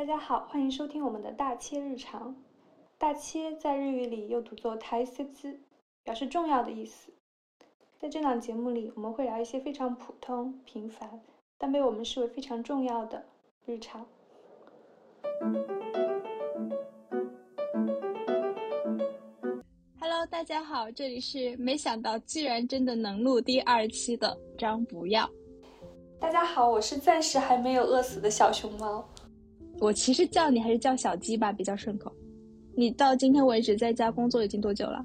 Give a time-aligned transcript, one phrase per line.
[0.00, 2.34] 大家好，欢迎收听我们的大切日常。
[2.96, 5.60] 大切在日语里又读作台切兹，
[6.02, 7.12] 表示重要的意思。
[7.98, 11.20] 在这档节目里，我们会聊一些非常普通、平凡，
[11.58, 13.22] 但被我们视为非常重要的
[13.66, 14.06] 日常。
[20.00, 25.28] Hello，大家好，这里是没想到居然真的能录第二期的张不要。
[26.18, 29.06] 大家好，我是暂时还没有饿死的小熊猫。
[29.80, 32.12] 我其实叫你还是叫小鸡吧，比较顺口。
[32.76, 35.04] 你到今天为止在家工作已经多久了？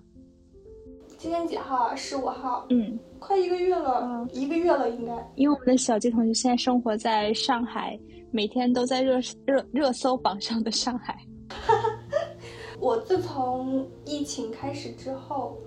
[1.18, 1.96] 今天几号啊？
[1.96, 2.66] 十五号。
[2.70, 5.14] 嗯，快一个月了，嗯一个月了应该。
[5.36, 7.98] 因为我们的小鸡同学现在生活在上海，
[8.32, 11.18] 每天都在热热热搜榜上的上海。
[12.80, 15.58] 我自从疫情开始之后，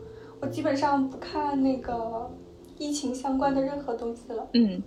[0.41, 2.31] 我基本上不看那个
[2.77, 4.47] 疫情相关的任何东西了。
[4.53, 4.81] 嗯，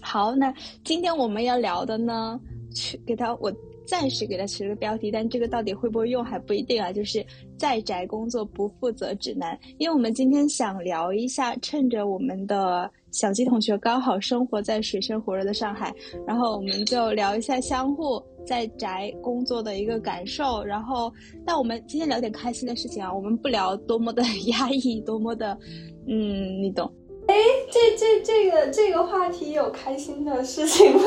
[0.00, 2.40] 好，那今天我们要聊的呢？
[2.76, 3.50] 去给他，我
[3.86, 6.92] 暂时给他取了个标题，但这个到底会不会用还不一定啊。
[6.92, 7.24] 就是
[7.58, 15.92] 在宅工作不负责指南，因为我们今天想聊一下，趁着我们的小鸡同学刚好生活在水深火热的上海，
[16.26, 20.62] 然后我们就聊一下相互在宅工作的一个感受。
[20.62, 21.10] 然后，
[21.46, 25.58] 那我们今天聊点开心的事情啊，我们不聊多么的 压抑，多么的，
[26.06, 26.92] 嗯，你懂。
[27.28, 27.34] 哎，
[27.72, 31.02] 这这这个这个话题有开心的事情吗？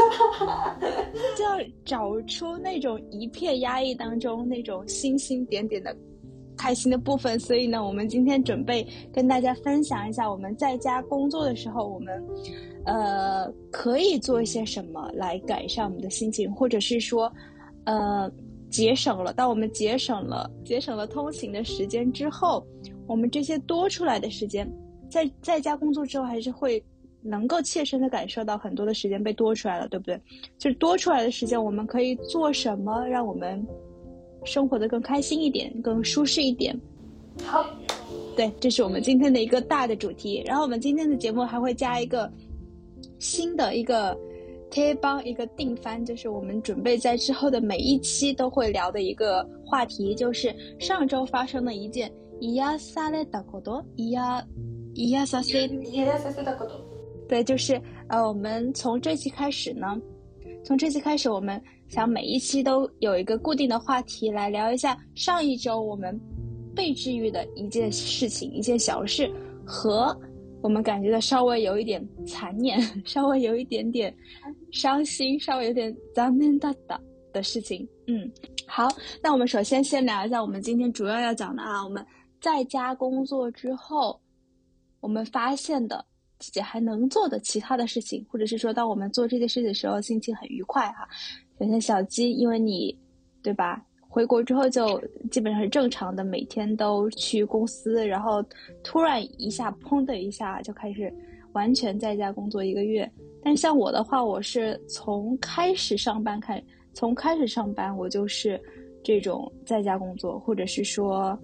[1.37, 5.95] 就要找出那种一片压抑当中那种星星点点的
[6.57, 7.39] 开心的部分。
[7.39, 12.21] 所以呢，我们今天准备跟大家分享一下，我们在家工作的时候，我们
[12.85, 17.31] 呃可以做一些什么来改善我们的心情，或者是说，
[17.85, 18.29] 呃
[18.69, 19.31] 节省了。
[19.31, 22.61] 当我们节省了节省了通勤的时间之后，
[23.07, 24.69] 我们这些多出来的时间。
[25.09, 26.83] 在在家工作之后，还是会
[27.21, 30.19] 能够切身的感受到很多的时间被多出来了，对不对？
[30.57, 33.65] 就是多出来的时间，我们可以做什么，让我们
[34.45, 36.79] 生活的更开心一点，更舒适一点？
[37.43, 37.65] 好，
[38.35, 40.41] 对，这是我们今天的一个大的主题。
[40.45, 42.31] 然后我们今天的节目还会加一个
[43.17, 44.17] 新的一个
[44.71, 54.41] 贴帮一个定番，就是我们准备在之后的每一期都会聊的一个话题，就是上周发生的一件伊亚萨雷达国多伊亚。
[54.99, 56.71] 伊亚萨西，伊亚萨西的こと。
[57.25, 59.97] 对，就是呃，我们从这期开始呢，
[60.61, 66.19] 从这期开始，我们想每一期都有一个固定的话题来聊一下上一周我们
[66.75, 69.31] 被治愈的一件事情、一件小事，
[69.65, 70.13] 和
[70.61, 72.77] 我们感觉到稍微有一点残念、
[73.07, 74.13] 稍微有一点点
[74.73, 76.99] 伤心、稍微有点脏念哒哒
[77.31, 77.87] 的事情。
[78.07, 78.29] 嗯，
[78.67, 78.89] 好，
[79.23, 82.05] 那我们首先先聊一下我们今天主要要讲的啊，我们
[82.41, 84.19] 在家工作之后。
[85.01, 86.03] 我们发现的
[86.39, 91.07] 自己还能做的其他的事情，或者是说，当我们做这件事情的时候，心情很愉快哈。
[91.59, 92.97] 首先，小鸡，因为你，
[93.41, 93.85] 对吧？
[94.07, 98.43] 回国之后就基本上是正常的，每天都去公司，然后
[98.83, 101.13] 突然一下，砰的一下就开始
[101.53, 103.09] 完全在家工作一个月。
[103.43, 108.59] 但像我的话，我是从开始上班开，从开始上班我就是
[109.03, 111.37] 这种在家工作，或者是说。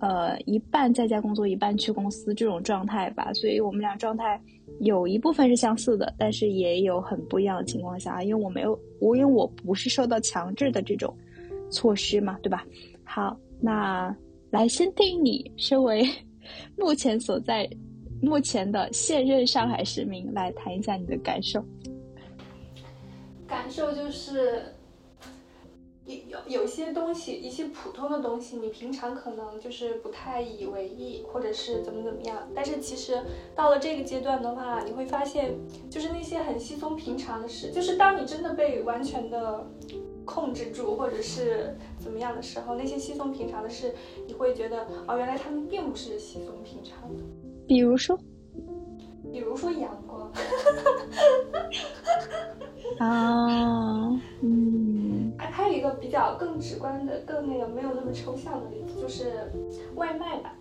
[0.00, 4.40] 呃，一半在家工作，一半去公司这种状态吧，所以我们俩状态
[4.80, 11.14] 有一部分是相似的，但是也有很不一样的情况下，因为我没有，我因为我不是受到强制的这种
[11.70, 12.64] 措施嘛，对吧？
[13.04, 14.14] 好，那
[14.50, 16.02] 来先听你身为
[16.78, 17.68] 目前所在
[18.22, 21.62] 目前的现任上海市民来谈一下你的感受。
[23.46, 24.62] 感受就是。
[26.28, 32.48] 有有些东西，一些普通的东西，你平常可能就是不太以为意，或者是怎么怎么样。
[32.54, 33.22] 但是其实
[33.54, 35.54] 到了这个阶段的话，你会发现，
[35.88, 39.66] 就是那些很稀松平常的事，就是当你真的被完全的
[40.24, 43.94] 控制住，或者是怎么样的时候，那些稀松平常的事，
[44.26, 47.22] 你会觉得哦，原来他们并不是稀松平常的。
[47.66, 48.18] 比如说，
[49.32, 50.30] 比如说阳光。
[52.98, 54.10] 啊，
[54.42, 54.69] 嗯，
[55.72, 59.50] 一个比较更直观的、更那个没有那么抽象的例子，就是
[59.94, 60.56] 外卖吧。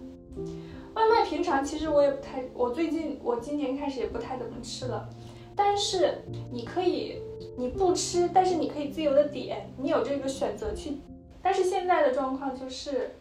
[0.93, 5.09] 外卖平常其实我也不太，我最近我今年开始也不太怎么吃了。
[5.55, 7.21] 但是你可以，
[7.57, 10.97] 你不吃，但是你可以自由的点，你有这个选择去。
[11.41, 13.11] 但是现在的状况就是，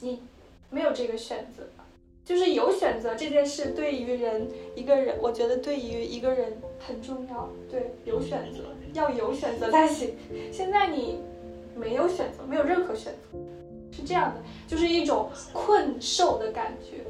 [0.00, 0.22] 你
[0.70, 1.64] 没有这个选择。
[2.24, 7.50] 就是有选择这件事，对于人一个人，我觉得对于一个人很重要。
[7.70, 8.60] 对，有选择，
[8.94, 10.10] 要有选择才行。
[10.50, 11.18] 现在你
[11.76, 13.38] 没有选择，没有任何选择，
[13.92, 17.04] 是这样的，就是一种困兽的感觉。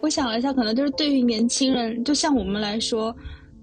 [0.00, 3.14] 我想了一下，可能就是对于年轻人，就像我们来说，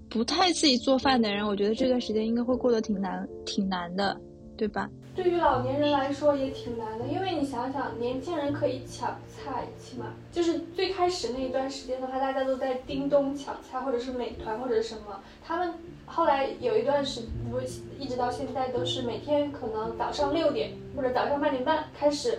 [0.08, 4.20] 不太自己做饭的人，我觉得这段时间应该会过得挺难，挺难的。
[4.56, 4.90] 对吧？
[5.22, 15.20] 对于老年人来说也挺难的，因为你想想，年轻人可以抢菜，起码就是最开始那一段时间的话，大家都在叮咚抢菜，或者是美团或者什么。
[15.44, 15.74] 他们
[16.06, 17.20] 后来有一段时，
[17.50, 17.60] 不
[17.98, 22.38] 一直到现在都是每天可能早上六点或者早上八点半开始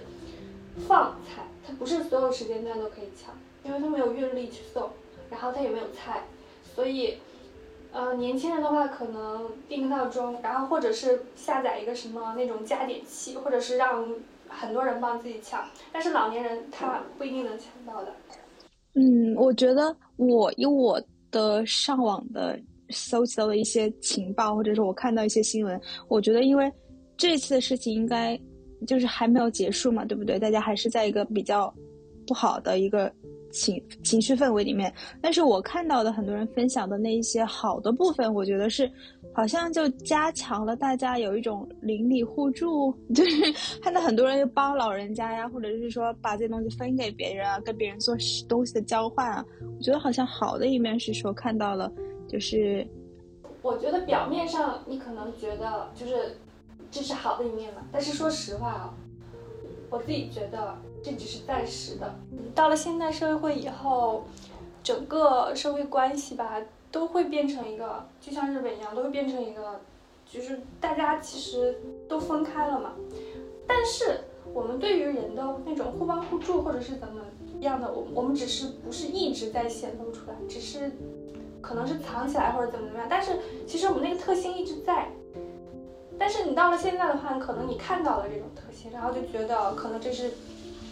[0.88, 3.32] 放菜，它不是所有时间段都可以抢，
[3.64, 4.90] 因为他没有运力去送，
[5.30, 6.24] 然后他也没有菜，
[6.74, 7.20] 所以。
[7.94, 14.08] 呃，年轻人的话可能定个闹钟，然后或者是下载一个什么那种加点器，或者是让
[14.48, 15.66] 很多人帮自己抢。
[15.92, 18.14] 但是老年人他不一定能抢到的。
[18.94, 21.02] 嗯，我觉得我以我
[21.32, 22.58] 的上网的
[22.90, 26.72] 搜集到的一些情报，或者是我看到一些新闻，我觉得因为
[27.18, 28.40] 这次的事情应该
[28.88, 30.40] 就是还没有结束嘛，对不对？
[30.40, 31.74] 大家还是在一个比较
[32.26, 33.12] 不好的一个。
[33.52, 38.92] 情情绪氛围里面，但是我看到的很多人分享的那一些好的部分，我觉得是
[39.34, 48.16] 好像就加强了大家有一种邻里互助， 就是看到很多人又帮老人家呀，或者是说把这东西分给别人啊，跟别人做
[48.48, 49.46] 东西的交换啊，
[49.78, 51.92] 我觉得好像好的一面是说看到了，
[52.28, 52.88] 就是
[53.62, 56.38] 我觉得表面上你可能觉得就是
[56.90, 58.94] 这是好的一面嘛，但是说实话啊，
[59.90, 60.76] 我自己觉得。
[61.04, 62.14] 这只是暂时的。
[62.54, 64.24] 到了现代社会以后，
[64.84, 66.62] 整个社会关系吧，
[66.92, 69.80] 都会变成一个，就像日本一样，都会变成一个，
[70.26, 72.94] 就是大家其实都分开了嘛。
[73.68, 74.22] 但是
[74.54, 77.22] 我们对于人的那种互帮互助，或者是怎么
[77.62, 80.92] 样的，我我们只是不是一直在显露出来，只是
[81.62, 83.08] 可能是藏起来或者怎么怎么样。
[83.10, 85.10] 但是其实我们那个特性一直在。
[86.20, 90.32] 但是你到了现在的话，可能你看到了这种特性，然后就觉得可能这是。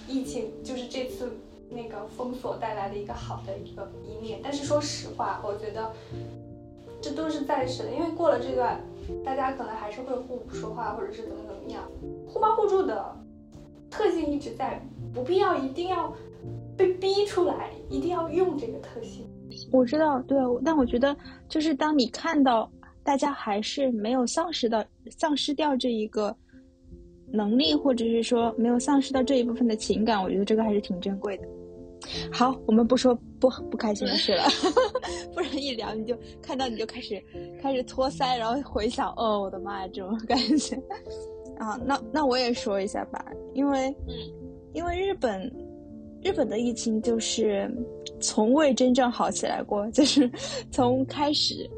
[0.10, 1.32] 疫情就是这次
[1.70, 5.94] 那个封锁带来的一个好的一个一面，但是说实话，我觉得
[7.00, 8.82] 这都是暂时的，因为过了这段，
[9.24, 11.84] 大家可能还是会互不说话，或者是怎么怎么样，
[12.28, 13.16] 互帮互助的
[13.92, 14.84] 特性一直在，
[15.14, 16.12] 不必要一定要
[16.76, 19.28] 被逼出来，一定要用这个特性。
[19.72, 21.16] 我知道，对，但我觉得
[21.48, 22.68] 就是当你看到
[23.04, 26.36] 大家还是没有丧失到丧失掉这一个。
[27.31, 31.44] 能力，或者是说没有丧失到这一部分的情感，我觉得这个还是挺珍贵的。
[32.31, 34.44] 好，我们不说不不开心的事了，
[35.36, 37.22] 不然一聊你就看到你就开始
[37.62, 40.76] 开始托腮，然后回想，哦，我的妈呀，这种感觉
[41.58, 41.80] 啊。
[41.86, 43.24] 那那我也说一下吧，
[43.54, 43.94] 因为
[44.74, 45.52] 因为日本
[46.24, 47.70] 日本的疫情就是
[48.20, 50.32] 从未真正好起来过，就是
[50.72, 51.70] 从开始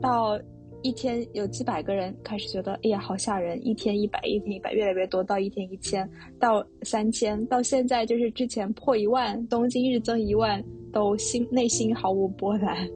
[0.00, 0.38] 到。
[0.82, 3.60] 一天有几百个人开始觉得，哎呀，好吓人！
[3.66, 12.88] 一天一百，一天一百，越来越多，到一天一千，到三千，到现在就是之前破一万，东京日增一万，都心内心毫无波澜，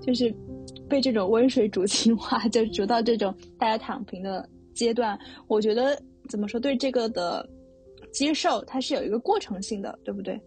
[0.00, 0.34] 就是
[0.88, 5.16] 被这种温水煮青蛙，就煮到这种大家躺平的阶段。
[5.46, 5.96] 我觉得
[6.28, 7.48] 怎么说，对这个的
[8.12, 10.40] 接受，它是有一个过程性的，对不对？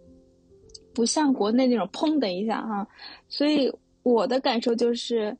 [0.93, 2.85] 不像国内那种砰的一下哈。
[3.29, 3.71] 所以
[4.03, 5.37] 我的感受就是。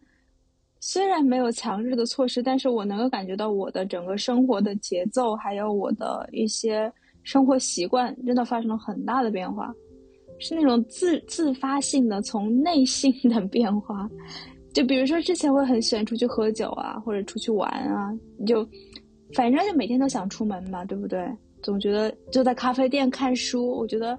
[0.82, 6.92] 虽然没有强制的措施，但是我能够感觉到我的整个生活的节奏，还有我的一些
[7.24, 9.74] 生活习惯，真的发生了很大的变化，
[10.40, 14.10] 是那种自自发性的从内心的 变化。
[14.74, 18.12] 就比如说之前会很喜欢出去喝酒啊，或者出去玩啊，
[18.46, 18.68] 就
[19.36, 21.26] 反正就每天都想出门嘛，对不对？
[21.62, 24.18] 总觉得就在咖啡店看书，我觉得。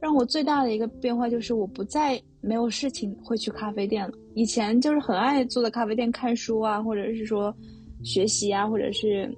[0.00, 4.12] 让我最大的一个变化就是，我不再没有事情会去咖啡店了。
[4.34, 7.54] 以前就是很爱坐在咖啡店看书啊，或者是说
[8.02, 9.28] 学习啊，或者是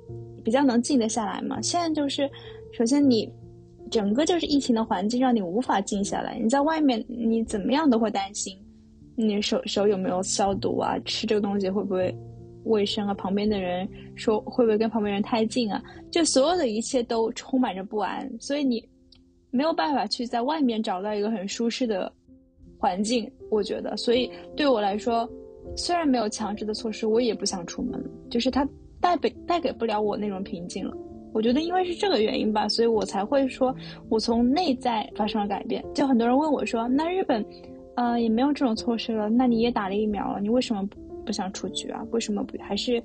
[0.44, 1.60] 比较能静得下来嘛。
[1.62, 2.28] 现在就是，
[2.72, 3.32] 首先你
[3.90, 6.38] 整个就是疫情的环境让你无法静下来。
[6.38, 8.56] 你在外面，你怎么样都会担心，
[9.16, 10.98] 你手手有没有消毒啊？
[11.04, 12.14] 吃这个东西会不会
[12.64, 13.14] 卫生啊？
[13.14, 15.82] 旁边的人说会不会跟旁边人太近啊？
[16.10, 18.86] 就所有的一切都充满着不安，所以你。
[19.52, 22.12] 没有办法去在外面找到一个很舒适的
[22.80, 25.28] 环境，我觉得，所以对我来说，
[25.76, 28.66] 虽然没有强制的措施，我也不想出门，就是它
[29.00, 30.96] 带给带给不了我那种平静了。
[31.32, 33.72] 我觉得因为是这个原因吧，所以我才会说，
[34.08, 35.84] 我从内在发生了改变。
[35.94, 37.44] 就很多人问我说，那日本，
[37.96, 42.02] 呃，也没有这种措施了，那你也打了疫苗了，你为什么不不想出去啊？
[42.10, 43.00] 为什么不还是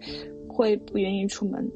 [0.48, 1.70] 会不愿意出门？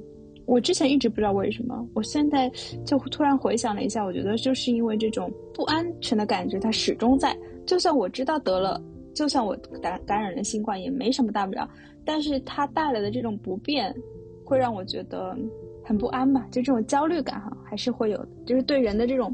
[0.46, 2.50] 我之前一直不知道为什么，我现在
[2.84, 7.38] 就突然回想了一下，我觉得就是因为这种不安全的感觉，它始终在。
[7.70, 8.82] 就算我知道得了，
[9.14, 11.70] 就算我感感染了新冠，也没什么大不了。
[12.04, 13.96] 但是它带来的这种不便，
[14.44, 15.38] 会让我觉得
[15.86, 16.48] 很不安吧？
[16.50, 18.26] 就这种焦虑感哈，还是会有。
[18.44, 19.32] 就是对人的这种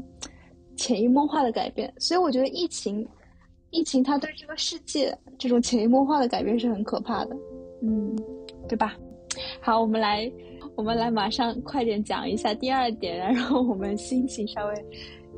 [0.76, 1.90] 潜移默化的改变。
[1.96, 3.08] 所以我觉得疫情，
[3.70, 7.34] 疫情它对这个世界这种潜移默化的改变是很可怕的，
[7.80, 8.14] 嗯，
[8.68, 8.94] 对吧？
[9.62, 10.30] 好，我们来。
[10.74, 14.74] 我们来马上快点讲一下第二点，然后我们心情稍微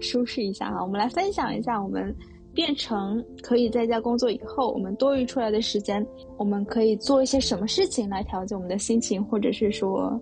[0.00, 0.82] 舒适一下哈。
[0.82, 2.12] 我们来分享一下，我们
[2.58, 6.04] 变成可以在家工作以后，我们多余出来的时间，
[6.36, 10.20] 我们可以做一些什么事情来调节我们的心情，或者是说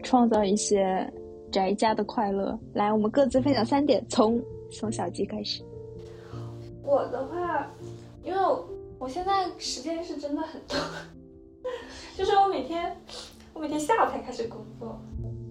[0.00, 1.12] 创造一些
[1.50, 2.56] 宅家的快乐。
[2.72, 5.60] 来，我们各自分享三点，从从小鸡开始。
[6.84, 7.68] 我的话，
[8.22, 8.38] 因为
[9.00, 10.78] 我现在时间是真的很多，
[12.16, 12.96] 就是我每天。
[13.54, 14.96] 我每天下午才开始工作，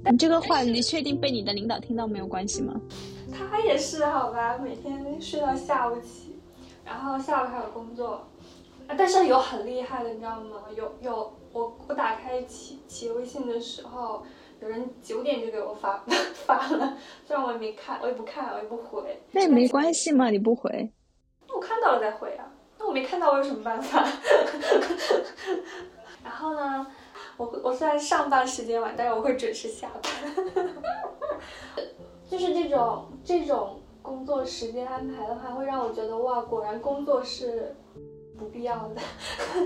[0.09, 2.79] 你这个话，你确定被你的领导听到没有关系吗？
[3.31, 6.39] 他也是好吧，每天睡到下午起，
[6.85, 8.27] 然后下午还有工作，
[8.97, 10.63] 但是有很厉害的，你知道吗？
[10.75, 14.23] 有有，我我打开企企业微信的时候，
[14.59, 16.03] 有人九点就给我发
[16.45, 19.21] 发了，虽然我也没看，我也不看，我也不回。
[19.31, 20.91] 那也没关系嘛，你不回？
[21.47, 22.45] 那我看到了再回啊，
[22.77, 24.05] 那我没看到我有什么办法？
[26.23, 26.87] 然后呢？
[27.37, 30.13] 我我虽然上班时间晚，但是我会准时下班。
[32.31, 37.75] 就是这种这种工作时间安排的话，会让我觉得哇，果然工作是
[38.39, 39.01] 不必要的，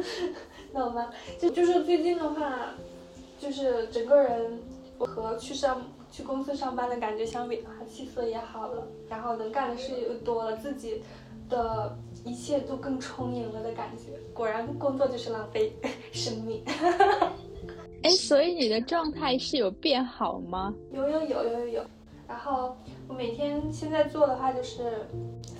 [0.73, 1.11] 懂吗？
[1.39, 2.71] 就就是最近的话，
[3.39, 4.59] 就是整个人
[4.97, 5.79] 和去上
[6.11, 11.03] 去公司上班的感觉相比的话，气色也好了，然后能干的事又多了，自己
[11.47, 11.95] 的
[12.25, 14.19] 一切都更充盈了的感觉。
[14.33, 15.71] 果然工作就是浪费
[16.11, 16.63] 生命。
[18.01, 20.73] 哎，所以你的状态是有变好吗？
[20.91, 21.83] 有有有有有有。
[22.27, 22.75] 然后
[23.07, 25.07] 我每天现在做的话就是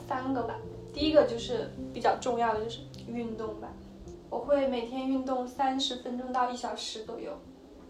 [0.07, 0.55] 三个吧。
[0.93, 3.67] 第一个就是比较重要的就是运动吧，
[4.29, 7.31] 我会每天运动三十分钟到一小时左右。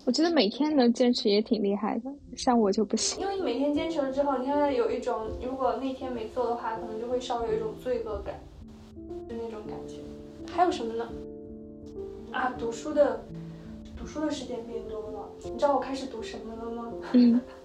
[0.05, 3.21] 我觉得每天能坚持也挺厉害的，像我就不行。
[3.21, 8.39] 因为你每天坚持了之后，你现在有一种如果那天没做的话，可能就会稍微有一种罪恶感，
[9.27, 9.95] 就那种感觉。
[10.51, 11.09] 还有什么呢？
[12.31, 13.23] 啊，读书的。
[13.97, 16.93] 读书的时间变多了，你知道我开始读什么了吗？
[17.13, 17.41] 嗯，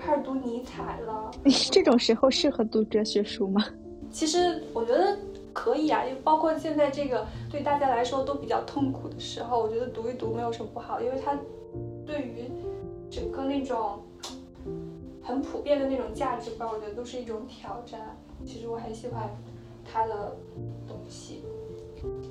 [0.00, 1.30] 开始读尼采了。
[1.44, 3.62] 你 这种时候适合读哲学书吗？
[4.10, 5.16] 其实我觉得
[5.52, 11.38] 可以啊，就包括现在这个对大家来说都比较痛苦的时候，我觉得读一读没有什么不好，因为它
[12.06, 12.50] 对于
[13.10, 14.00] 整个那种
[15.22, 18.16] 很普遍的那种价值观，我觉得都是一种挑战。
[18.44, 19.28] 其实我很喜欢
[19.84, 20.36] 他的
[20.88, 21.44] 东西，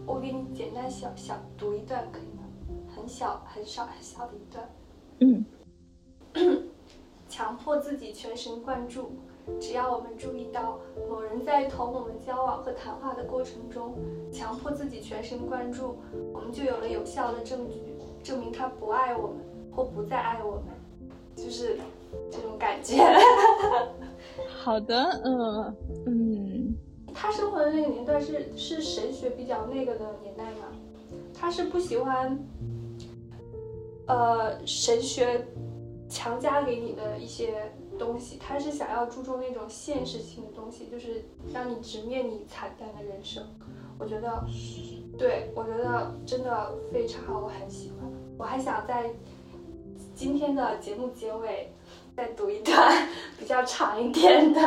[0.06, 2.44] 我给你简单小小读一段可以吗。
[2.96, 4.70] 很小很少很小的一段，
[5.20, 5.46] 嗯，
[7.40, 9.12] 强迫自己全神贯注。
[9.62, 10.78] 只要我们注意到
[11.10, 13.96] 某人在同我们交往和谈话的过程中，
[14.30, 15.96] 强迫自己全神贯注，
[16.34, 17.80] 我们就有了有效的证据，
[18.22, 19.38] 证明他不爱我们
[19.74, 20.66] 或不再爱我们，
[21.34, 21.78] 就是
[22.30, 22.98] 这种感觉。
[24.62, 25.76] 好的，嗯
[26.08, 26.76] 嗯。
[27.14, 30.68] 他生活的那个年代是是神学比较那个的年代吗？
[31.34, 32.38] 他是不喜欢。
[34.08, 35.48] 呃，神学
[36.10, 41.24] 强加给你的一些东西，他是想要注重那种现实性的东西，就是
[41.54, 43.46] 让你直面你惨淡的人生。
[44.00, 44.44] 我觉得，
[45.18, 48.12] 对我觉得真的非常好，我很喜欢。
[48.38, 49.10] 我还想在
[50.16, 51.72] 今天的节目结尾
[52.18, 54.62] 再读一段比较长一点的。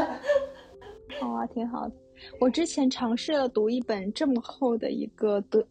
[1.21, 1.95] 好啊，挺好的。
[2.39, 5.67] 我之前尝试了读一本这么厚的一个的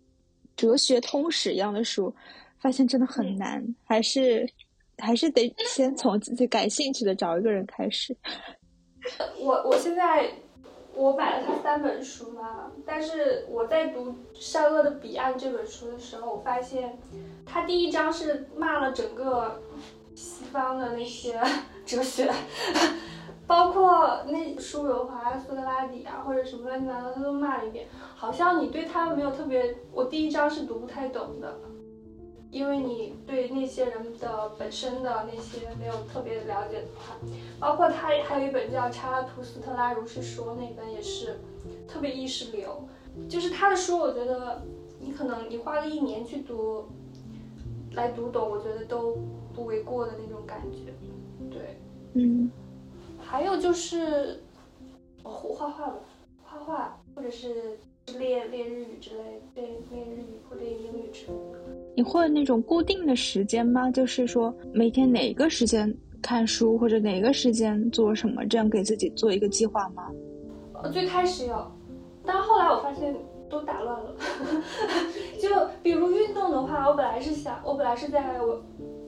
[0.55, 2.13] 哲学通史一样的书。
[2.59, 4.47] 发现真的很难，还是
[5.01, 8.15] 还是得先从自己感兴趣的找一个人开始。
[9.39, 10.31] 我我现在
[10.93, 16.99] 我买了他三本书嘛，但是我在读《善恶的彼岸》这本书的时候，我发现
[17.45, 19.59] 他第一章是骂了整个
[20.13, 21.41] 西方的那些
[21.85, 22.31] 哲学，
[23.47, 27.87] 包括那苏有华、苏格拉底啊，或者什么乱七八糟，他都骂了一遍。
[28.15, 31.57] 好像你对他们没有特别，我第一章是读不太懂的。
[32.51, 37.15] 因为你对那些人的本身的那些没有特别了解的话，
[37.59, 41.39] 包括他还有一本叫《查拉图斯特拉如是说》，那本也是
[41.87, 42.87] 特别意识流。
[43.29, 44.61] 就是他的书，我觉得
[44.99, 46.89] 你可能你花个一年去读，
[47.93, 49.17] 来读懂，我觉得都
[49.53, 50.93] 不为过的那种感觉。
[51.49, 51.79] 对，
[52.13, 52.51] 嗯。
[53.17, 54.43] 还有就是
[55.23, 55.99] 我画画吧，
[56.43, 57.79] 画画或者是。
[58.17, 61.59] 练练日语之类，练练日语或练英语之类的。
[61.95, 63.89] 你会那种固定的时间吗？
[63.91, 70.09] 就是说每天哪个时间看书，或者哪个时间做什么，这样给自己做一个计划吗？
[70.81, 71.71] 呃，最开始有，
[72.25, 73.15] 但后来我发现
[73.49, 74.15] 都打乱了。
[75.39, 75.49] 就
[75.83, 78.61] 比如运动的话，我本来是想，我本来是在我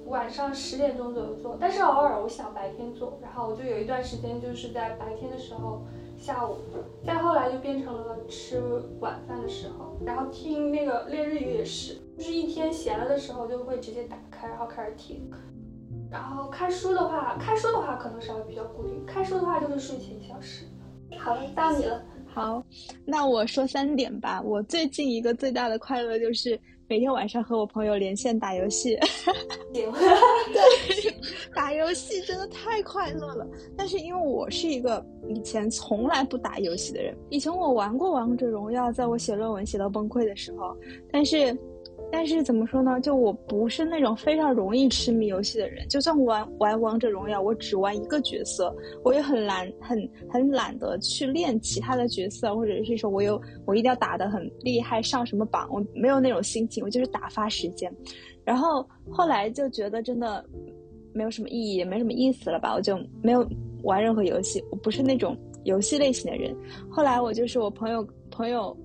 [0.05, 5.81] 晚上十点钟左右做，但是偶尔我想白天做，然后我就有一段时间就是在白天的时候。
[6.23, 6.55] 下午，
[7.05, 8.57] 再后来就变成了吃
[9.01, 15.29] 晚饭的时候，然后听那个练日语也是，就是一天闲了的时候就会直接打开，然后开始听。
[16.09, 20.63] 然后看书的话，看书的话可能稍微比较固定，看书的话就是睡前一小时。
[21.19, 22.01] 好了，到你了。
[22.25, 22.63] 好，
[23.03, 24.41] 那我说三点吧。
[24.41, 28.97] 我最近一个最大的快乐就是每天晚上和我朋友连线打游戏。
[29.73, 29.85] 对，
[31.55, 33.47] 打游戏真的太快乐了。
[33.77, 40.75] 但是因为我是一个以前从来不打游戏的人，以前我玩过王者荣耀，在我写论文写到崩溃的时候，
[41.11, 41.57] 但是。
[42.15, 43.01] 但是怎么说呢？
[43.01, 48.71] 就我不是那种非常容易痴迷游戏的人，就算玩玩王者荣耀，我只玩一个角色，
[49.03, 57.91] 我也很懒，很很懒得去练其他的角色，或者是说我有我一定要打得很厉害，上什么榜，我没有那种心情，我就是打发时间。
[58.45, 60.45] 然后后来就觉得真的
[61.15, 63.43] 没有什么意义，也没什么意思了吧，我就没有
[63.81, 64.63] 玩任何游戏。
[64.69, 66.55] 我不是那种游戏类型的人。
[66.91, 68.77] 后来我就是我朋友朋友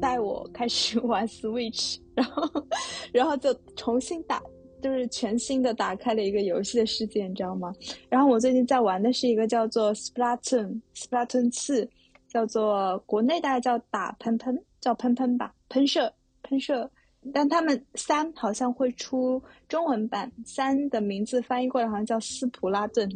[0.00, 1.98] 带我开始 玩 Switch。
[2.14, 2.66] 然后，
[3.12, 4.42] 然后就重新打，
[4.82, 7.72] 就是全新的打开了一个游戏的世界，你知道吗？
[8.08, 11.88] 然后我最近在玩的是一个叫做 Splatoon，Splatoon 四，
[12.28, 16.90] 叫做国内大家叫打喷喷，叫喷喷吧，喷射，喷射。
[17.34, 23.06] 但他们三好像会出中文版，三的名字翻译过来好像叫斯普拉顿，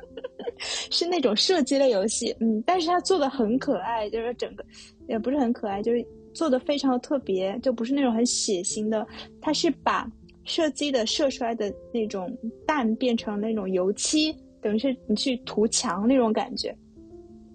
[0.58, 2.34] 是那种射击类游戏。
[2.40, 4.64] 嗯，但是它做的很可爱，就是整个
[5.08, 6.04] 也不是很可爱，就是。
[6.34, 9.06] 做的非常的特别，就不是那种很血腥的，
[9.40, 10.04] 它是把
[10.42, 16.76] 射击的射出来的那种弹变成那种油漆，等于是你去涂墙那种感觉。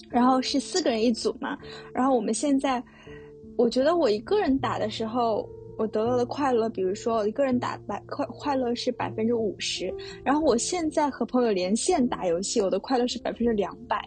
[0.10, 1.58] 然后是四个人一组嘛，
[1.94, 2.82] 然后我们现在，
[3.58, 5.46] 我觉得我一个人打的时候，
[5.78, 14.02] 我得到的快乐，比如说我一个人打百快快乐是百分之五十，然后我现在和朋友连线打游戏，我的快乐是百分之两百。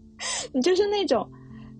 [0.52, 1.26] 你就是那种，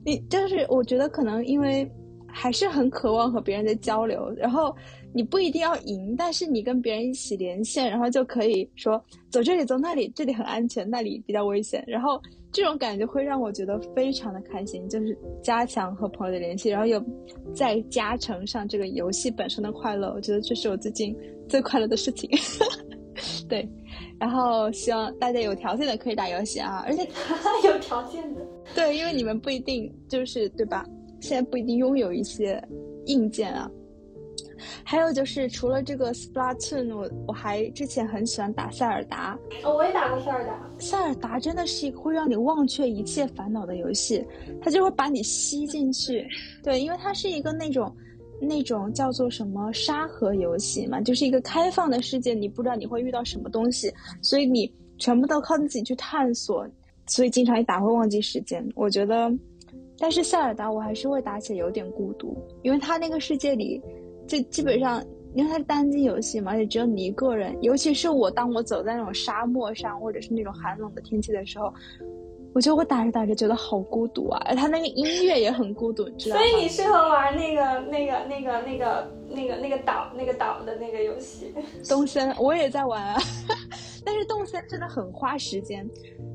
[0.04, 1.90] 你就是我觉得可能因为。
[2.32, 4.72] 还是很渴望和别人的交流，然后
[5.12, 17.04] 你不一定要赢，但是你跟别人一起连线，然后就可以说走这里走那里，这里很安全，那里比较危险，然后这种感觉会让我觉得非常的开心，就是加强和朋友的联系，然后又
[17.52, 21.12] 再加成上这个游戏本身的快乐，我觉得这是我最近
[21.48, 22.30] 最快乐的事情。
[23.48, 23.68] 对，
[24.20, 27.08] 然后希望大家有条件的可以打游戏啊，而且
[27.66, 28.40] 有条件的，
[28.74, 30.86] 对，因为你们不一定就是对吧？
[31.20, 32.62] 现在不一定拥有一些
[33.06, 33.70] 硬件啊，
[34.84, 39.38] 还有就是除了这个 Splatoon，我我还之前很喜欢打塞尔达。
[39.64, 40.70] 哦，我也打过塞尔达。
[40.78, 44.24] 塞尔达真的是一个会让你忘却一切烦恼的游戏，
[44.62, 46.26] 它就会把你吸进去。
[46.62, 47.94] 对，因为它是一个那种
[48.40, 56.66] 那种叫做什么沙盒游戏嘛，就是一个开放的世界，你不知道你会遇到什么东西，所以你全部都靠自己去探索，
[57.06, 58.66] 所以经常一打会忘记时间。
[58.74, 59.30] 我觉得。
[60.02, 63.78] 但是塞尔达我还是会打起来有点孤独，因为他那个世界里，
[64.26, 67.54] 就基本上因为它是单机游戏嘛，而且只有你一个人。
[67.60, 71.70] 尤其是我，当我走在那种沙漠上，或者是那种寒冷的天气的时候，
[72.52, 74.54] 我觉得我打着打着觉得好孤独啊！
[74.54, 76.42] 他那个音乐也很孤独，你知道吗？
[76.42, 81.54] 所以你适合玩那个、那个、那个、那个、那个、那个岛、那个岛的那个游戏。
[81.88, 83.20] 动森我也在玩啊，
[84.04, 85.88] 但是动森真的很花时间。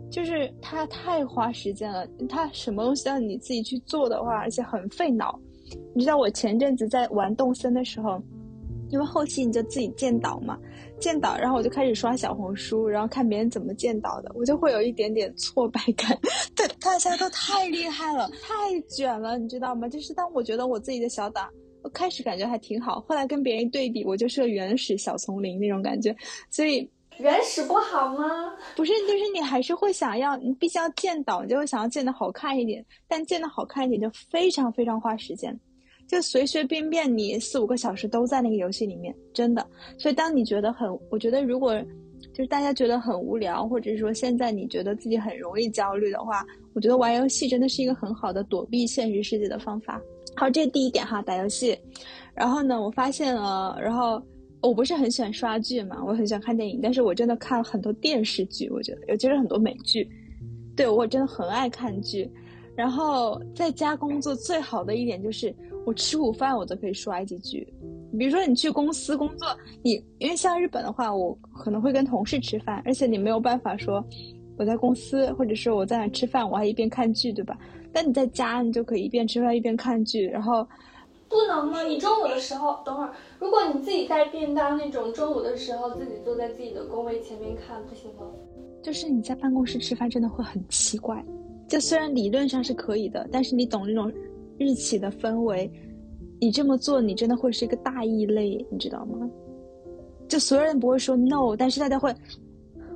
[0.10, 5.38] 就是它太花时间了，它什么东西让你自己去做的话，而且很费脑。
[5.94, 8.22] 你知道我前阵子在玩动森的时候，
[8.90, 10.58] 因为后期你就自己建岛嘛，
[11.00, 16.18] 建岛，然后我就开始刷小红书，然后看别人怎么建岛的，我就会有一点点挫败感。
[16.56, 19.88] 对，大家都太厉害了，太卷了，你知道吗？
[19.88, 21.50] 就是当我觉得我自己的小岛，
[21.82, 26.16] 我开始感觉还挺好，后来跟别人一对比，我就是个原始小丛林那种感觉，
[26.50, 26.90] 所以。
[27.18, 28.54] 原始不好吗？
[28.76, 32.86] 不是，就是你还是会想要，你必须要建岛，你就会想要建的好看一点。
[33.08, 35.58] 但建的好看一点就非常非常花时间，
[36.08, 39.66] 就随随便便你四五个小时都在那个游戏里面，真的。
[39.98, 41.80] 所以当你觉得很，我觉得如果
[42.34, 50.02] 就是大家觉得很无聊，或者是说现在你觉得自己很容易焦虑的话，我觉得玩游戏真的是一个很好的躲避现实世界的方法。
[50.36, 51.78] 好，这是第一点哈，打游戏。
[52.34, 54.22] 然后呢，我发现了，然后。
[54.62, 60.10] 我不是很喜欢刷剧嘛，我很喜欢看电影，但是我真的看很多电视剧，我觉得尤其是很多美剧，
[60.76, 62.28] 对我真的很爱看剧。
[62.76, 67.66] 然后在家工作最好的一点就是，我吃午饭我都可以刷一集剧。
[68.18, 69.48] 比如说你去公司工作，
[69.84, 74.04] 你因为像日本的话，我可能会跟同事吃饭，而且你没有办法说
[74.58, 77.58] 我在公司或者是我在哪吃饭，我还一边看剧，对吧？
[77.94, 80.68] 但你在家，你就可以一边吃饭一边看剧，然后。
[81.28, 81.82] 不能吗？
[81.82, 88.28] 你中午的时候，等会儿，如果你自己带便当那种，中午的时候自己坐在自己的工位前面看，不行吗？
[88.84, 91.22] 就是你在办公室吃饭真的会很奇怪，
[91.68, 94.10] 就虽然理论上是可以的，但是你懂那种
[94.58, 95.72] 日企的氛围，
[96.40, 99.30] 你这么做你真的会是一个大异类，你知道吗？
[100.28, 102.14] 就所有人不会说 no，但是大家会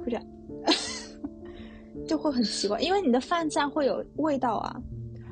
[0.03, 0.19] 不是，
[2.07, 4.81] 就会很奇怪，因为你的饭菜会有味道啊。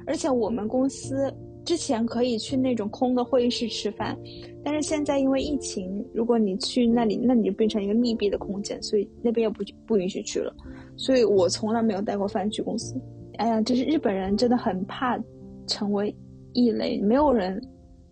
[0.06, 1.34] 而且我们公司
[1.66, 4.18] 之前可以去那种空的会议室吃饭，
[4.64, 10.56] 但是现在因为疫情，如果你去那里，那你就变成一个密闭的空间，所以那边又不不允许去了。
[10.96, 12.96] 所以我从来没有带过饭去公司。
[13.38, 15.20] 哎呀，就是日本人真的很怕
[15.68, 16.16] 成为
[16.54, 17.62] 异类，没有人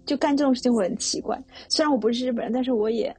[0.05, 1.41] 就干这种事情会很奇怪。
[1.69, 3.15] 虽然我不是日本人，但是我也。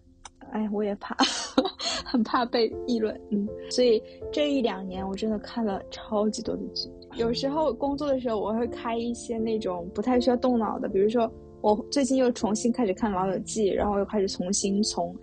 [0.52, 1.14] 哎，我也怕，
[2.06, 4.00] 很怕被议论，嗯，所以
[4.32, 6.88] 这一两年我真的看了超级多的剧。
[7.16, 11.30] 有时候工作的时候，我会开一些那种不太需要动脑的，比如说
[11.62, 15.14] 我最近又重新开始看《老友记》，然后又开始重新从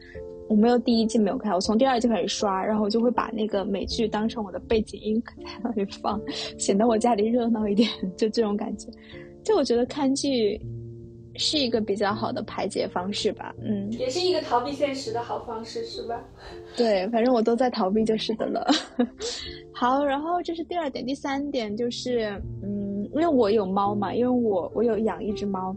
[0.53, 6.21] 我没有第一季没有看，我从第二季开始刷，然后我就会把那个美剧当成我的背景音在那里放，
[6.59, 8.87] 显得我家里热闹一点，就这种感觉。
[9.43, 10.61] 就我觉得看剧。
[11.35, 16.23] 是一个比较好的排解方式吧，嗯，也是一个逃避现实的好方式，是吧？
[16.77, 18.67] 对，反正我都在逃避就是的了。
[19.73, 25.75] 好，然后这是第二点，第三点就是，嗯，因为我有猫嘛，因为我我有养一只猫，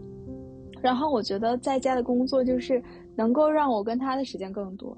[0.79, 2.79] 然后我觉得在家的工作就是
[3.17, 4.97] 能够让我跟他的时间更多，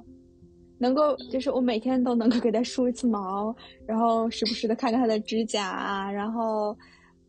[0.77, 3.55] 能够就是我每天都能够给他梳一次毛，
[3.87, 6.77] 然后时不时的看看他的指甲啊，然后。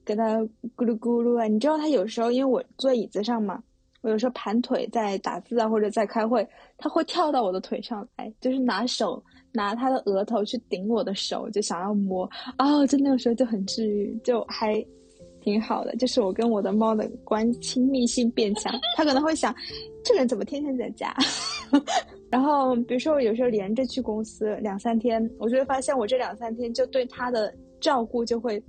[0.02, 0.38] 给他
[0.74, 1.46] 咕噜咕噜啊！
[1.46, 3.62] 你知道他有时候，因为我坐椅子上嘛，
[4.00, 6.44] 我有时候盘腿在打字啊，或者在开会，
[6.78, 9.22] 他会跳到我的腿上来，就是拿手
[9.52, 12.84] 拿他的额头去顶我的手，就想要摸啊！
[12.86, 14.84] 就那个时候就很治愈，就还
[15.40, 15.94] 挺好的。
[15.96, 19.54] 就是我跟我的猫的关亲密性变强，它可能会想，
[20.04, 21.14] 这个人怎么天天在家？
[22.30, 28.62] 然后比如说我有时候连着去公司两三天，我就会发现我这两三天就对它的照顾就会。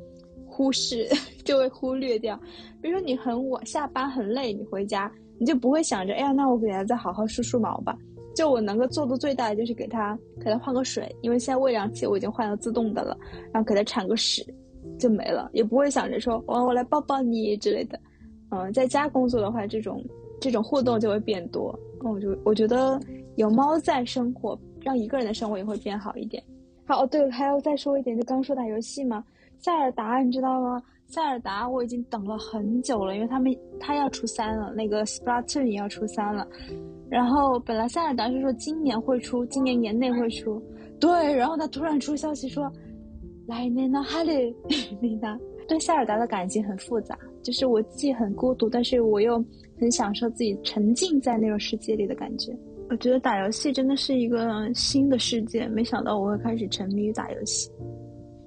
[0.53, 1.07] 忽视
[1.45, 2.37] 就会忽略掉，
[2.81, 7.97] 比如说你很晚下班很累，你回家你就不会想着，哎呀，那我给它再好好梳梳毛吧。
[8.35, 13.17] 就我能够做的最大的就是给它给它换个水，因为现在喂粮器我已经换了自动的了，
[13.53, 14.45] 然后给它铲个屎
[15.01, 17.99] 就没了，也不会想着说我我来抱抱你之类的。
[18.51, 20.03] 嗯，在家工作的话，这种
[20.39, 21.77] 这种互动就会变多。
[22.01, 22.99] 那我就我觉得
[23.35, 26.41] 有猫在生活，让一个人的生活也会变好一点。
[26.85, 29.23] 好哦，对，还要再说一点，就刚说打游戏嘛。
[29.59, 30.81] 塞尔达，你知道吗？
[31.07, 36.47] 塞尔达我已经等了很久了，因为他们他要出三了，那个 Splatoon 也要出三了。
[37.09, 40.61] 然后本来塞尔达是说今年会出，今年年内会出，
[40.99, 41.33] 对。
[41.33, 42.71] 然后他突然出消息说，
[43.47, 44.53] 来年呢，哈利，
[45.01, 49.43] 丽娜 对塞尔达的感情很复杂，就是我既很孤独，但是我又
[49.79, 52.55] 很享受自己沉浸在那种世界里的感觉。
[52.89, 57.69] 我觉得打游戏真的是一个新的世界，没想到我会开始沉迷于打游戏。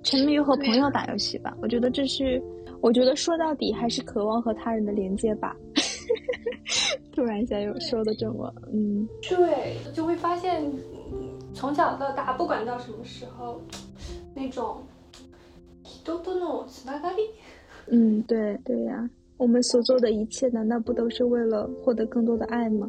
[0.02, 2.42] 沉迷于和朋友打游戏吧，我觉得这是，
[2.82, 5.56] 我觉得说到底还是渴望和他人的连接吧。
[7.14, 10.62] 突然一下又说的这么，嗯，对，就会发现
[11.54, 13.58] 从小到大，不管到什么时候，
[14.34, 14.76] 那种，
[17.86, 22.88] 嗯，对对呀，我们所做的一切难道不都是为了获得更多的爱吗？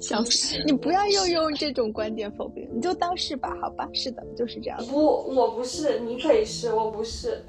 [0.00, 0.62] 小死！
[0.66, 3.88] 你不要又用这种观点否定，你就当是吧，好吧？
[3.92, 4.78] 是的，就是这样。
[4.86, 7.40] 不，我不是，你可以是，我不是，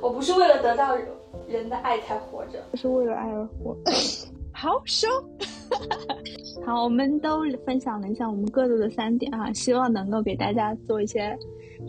[0.00, 0.96] 我不是为了得到
[1.48, 3.76] 人的爱才活着，是为了爱而活。
[4.56, 5.06] 好收。
[6.64, 11.36] 好，我们都分享了一下我们各自的三点啊，希望能够给大家做一些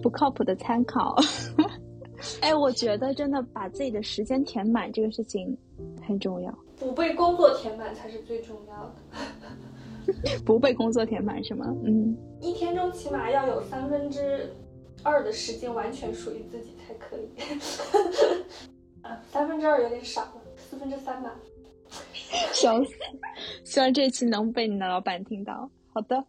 [0.03, 1.15] 不靠谱的参考。
[2.41, 5.57] 哎，我觉得真的把自己的时间填满这个事情
[6.05, 6.53] 很重要。
[6.77, 10.13] 不被工作填满才是最重要的。
[10.45, 11.65] 不被工作填满是吗？
[11.85, 12.17] 嗯。
[12.41, 14.53] 一天中起码要有三分之
[15.03, 17.29] 二的时间完全属于自己才可以。
[19.03, 21.33] 啊，三分之二有点少了，四分之三吧。
[22.53, 22.91] 笑死！
[23.63, 25.69] 希望这期能被你的老板听到。
[25.93, 26.23] 好的。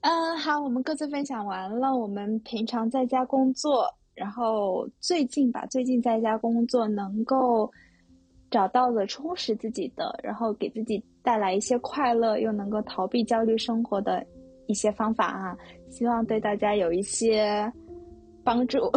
[0.00, 1.94] 嗯，好，我们各自分享完了。
[1.96, 7.70] 我们平常在家工作，然后最近吧，最近在家工作能够。
[8.50, 14.26] 找到了充实自己的，然后给自己带来一些快乐，又能够逃避焦虑生活的
[14.66, 15.56] 一些方法啊，
[15.88, 17.72] 希望对大家有一些
[18.42, 18.90] 帮助，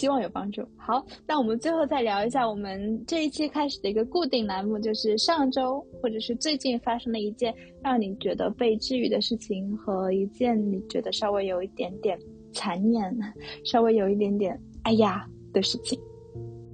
[0.00, 0.66] 希望有帮助。
[0.78, 12.18] 好，那我们最后再聊一下我们这一期开始的一个固定栏目，就是上周或者是最近发生的一件让你觉得被治愈的事情，和一件你觉得稍微有一点点
[12.50, 13.14] 残念、
[13.62, 16.00] 稍微有一点点哎呀的事情。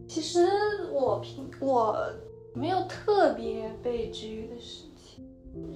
[0.07, 0.47] 其实
[0.93, 1.99] 我平我
[2.55, 4.85] 没有特别被治愈的事，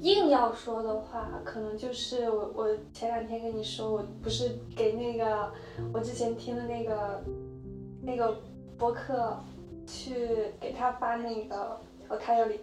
[0.02, 5.52] 硬要说的话，可能就是我我前两天跟你说，我不是给那个
[5.92, 7.22] 我之前听的那个
[8.02, 8.40] 那个
[8.78, 9.38] 博客
[9.86, 10.26] 去
[10.58, 12.60] 给他发那个我开有里，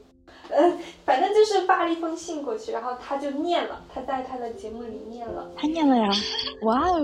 [0.49, 6.09] 嗯， 反正就是发了一封信过去，然后他就念了，他在他的节目里念了，他念了呀，
[6.63, 6.99] 哇哦！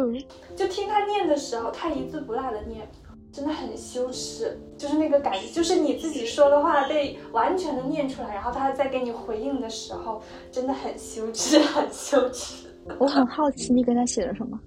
[0.56, 2.88] 就听他念的时候，他一字不落的念，
[3.33, 12.67] 真的很羞耻，就是那个感觉，就是你自己说的话被完全的念出来，然后他在给你回应的时候，真的很羞耻，很羞耻。
[12.99, 14.59] 我很好奇你给他写了什么，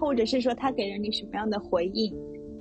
[0.00, 2.12] 或者是说他给了你什么样的回应？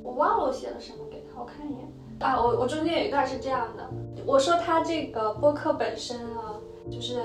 [0.03, 3.89] 我忘了我写了什么给他，我看一眼啊，我我中间有一段是这样的，
[4.25, 6.55] 我说他这个播客本身啊，
[6.89, 7.15] 就是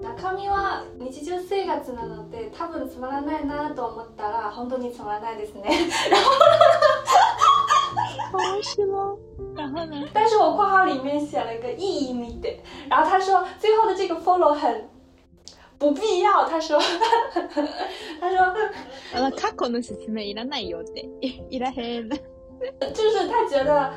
[0.00, 5.64] 中身は日常生活なので多分つまらないなと思ったら本当につまらないですね。
[6.10, 6.30] 然后，
[8.34, 9.16] 哦，是吗？
[9.56, 10.08] 然后呢？
[10.12, 12.48] 但是我括号里面写了一个意义没的，
[12.88, 14.88] 然后他说最后的这个 follow 很
[15.78, 16.78] 不必要，他说，
[18.20, 18.54] 他说，
[19.14, 21.08] 呃，過去の説明いらないよって、
[21.50, 22.10] いらへん。
[22.92, 23.90] 就是他觉得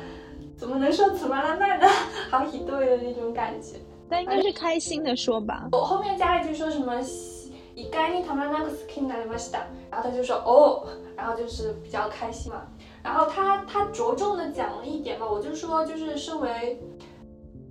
[0.56, 1.86] 怎么能说つまらない呢？
[2.30, 3.78] 好ひどい的那种感觉。
[4.08, 5.68] 但应该是开心的说吧。
[5.72, 7.02] 我后面加了一句说什么“
[7.74, 12.62] 一概にたまらなく好きになりました”，然后他就说哦，然后就是比较开心嘛。
[13.03, 16.79] 然后他他着重的讲了一点嘛，我就说就是身为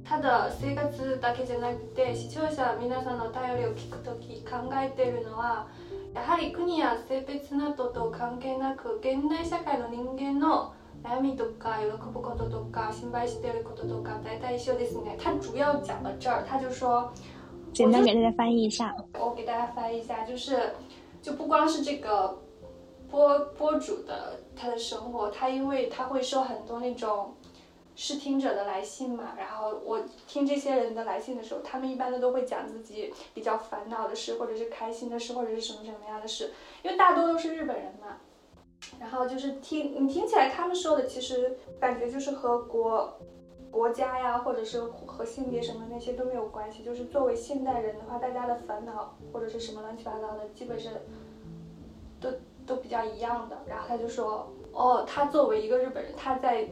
[0.05, 5.69] 他的生活だけじゃなくて視聴者皆さんのお便りを聞くとき考えているのは
[6.15, 10.73] やはり国や性別などと関係なく現代社会の人間の
[11.05, 15.17] 悩みとか喜ぶこととか心配していることとか大体一緒ですね。
[15.19, 17.13] 他主要讲到这儿，他就说，
[17.73, 18.97] 简单给大家翻译一下。
[19.13, 20.73] 我给大家翻译一下，就是
[21.23, 22.37] 就不光是这个
[23.11, 27.35] 播播主的他的生活，他因为他会收很多那种
[27.97, 38.19] 试听者的来信嘛，然后我听这些人的来信的时候，他们一般的都会讲自己比较烦恼的事，或者是开心的事，或者是什么什么样的事，因为大多都是日本人嘛。
[39.01, 43.19] 然后就是听你听起来他们说的，其实感觉就是和国
[43.73, 46.85] 国家呀，或者是和性别什么那些都没有关系。
[46.85, 50.91] 就是作为现代人的话，大家的烦恼或者是什么乱七八糟的，基本是
[52.21, 52.31] 都
[52.69, 53.57] 都比较一样的。
[53.67, 56.69] 然后他就说，哦，他作为一个日本人，他在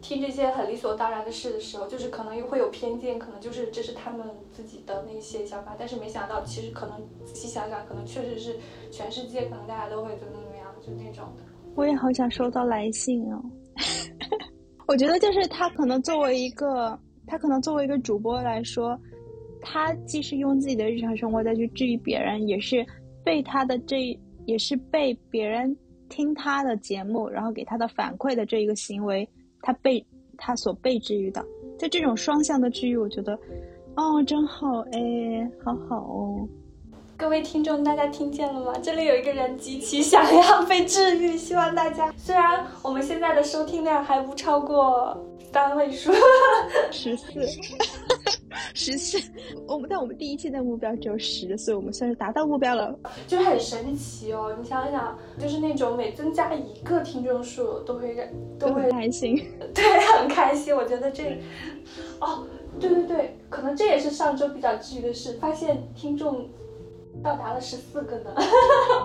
[0.00, 5.76] 听这些很理所当然的事的时候，就是可能又会有偏见，可能就是这是他们自己的那些想法。
[5.78, 8.56] 但是没想到，其实可能仔细想想，可能确实是
[8.90, 10.62] 全世界可能大家都会怎么怎么样。
[10.84, 11.44] 就那种的，
[11.76, 13.40] 我也好想收到来信哦。
[14.88, 18.98] 我觉得就是他可能作为一个，他可能作为一个主播来说，
[19.60, 22.84] 他既是用自己的日常生活再去治愈别人，也是
[23.24, 25.76] 被他的这，也是被别人
[26.08, 29.28] 听他的节目，然后给他的反馈的这一个行为，
[29.60, 30.04] 他被
[30.36, 31.44] 他所被治愈的，
[31.78, 33.38] 就这种双向的治愈，我觉得，
[33.96, 36.48] 哦，真好哎，好好哦。
[37.16, 38.72] 各位听众，大家听见了吗？
[38.82, 42.12] 这里有一个人极其想要被治愈，希望大家。
[42.16, 45.16] 虽然我们现在的收听量还不超过
[45.52, 46.10] 单位数，
[46.90, 47.30] 十四，
[48.74, 49.20] 十四。
[49.68, 54.56] 我们但我们第一期的目标只有十，所以我们算是达到目标了，就是很神奇哦。
[54.58, 58.16] 你想想，就是那种每增加一个听众数，都会
[58.58, 59.36] 都会开心，
[59.74, 59.84] 对，
[60.18, 60.74] 很开心。
[60.74, 61.38] 我觉得这，
[62.20, 62.46] 哦，
[62.80, 66.48] 对对对，可能这也是上周比较治愈的事，发现听众。
[67.22, 68.34] 到达了十四个呢，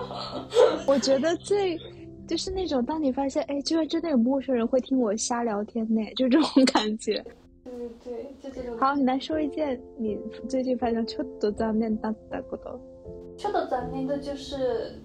[0.88, 1.78] 我觉得最
[2.27, 7.23] 就是那种当你发现，哎，居然真的有陌生人会听我瞎聊天呢，就这种感觉。
[7.63, 8.77] 对对对，就这种。
[8.77, 12.79] 好，你来说一件你最近发生ちょっと残念だったこと。
[13.37, 14.99] ちょっと残念的就是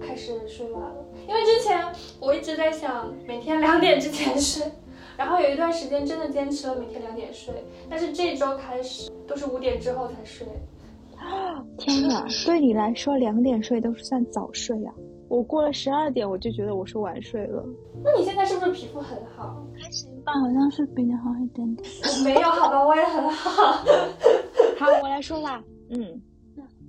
[0.00, 1.84] 开始睡晚了，因为之前
[2.20, 4.66] 我一直在想每天两点之前睡，
[5.16, 7.52] 然后有一段时间真的坚持了每天两点睡，
[7.88, 10.46] 但是这周开始都是五点之后才睡。
[11.78, 14.92] 天哪，对你来说两点睡都是算早睡呀？
[15.29, 17.63] 我过了十二点我就觉得我是晚睡了。
[18.03, 19.63] 那你现在是不是皮肤很好？
[19.79, 21.87] 还行吧，好像是比你好一点点。
[22.23, 23.83] 没有，好吧，我也很好。
[24.77, 25.63] 好，我来说吧。
[25.91, 26.19] 嗯，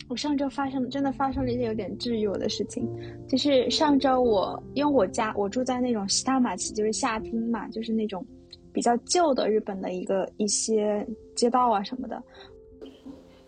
[0.08, 2.88] 我上周发生真的发生了一件有点治愈我的事情，
[3.28, 8.24] 就是上周我因为我家我住在那种西大马奇，就是夏厅嘛，就是那种
[8.72, 12.22] 比较旧的日本的一个一些街道啊什么的。